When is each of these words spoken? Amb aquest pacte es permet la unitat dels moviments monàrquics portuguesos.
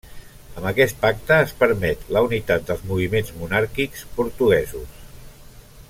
Amb 0.59 0.67
aquest 0.69 0.95
pacte 1.03 1.35
es 1.47 1.53
permet 1.59 2.09
la 2.17 2.23
unitat 2.29 2.65
dels 2.71 2.83
moviments 2.93 3.31
monàrquics 3.43 4.07
portuguesos. 4.17 4.99